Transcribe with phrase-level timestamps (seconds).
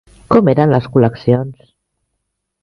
[0.35, 1.69] Com eren les col·leccions?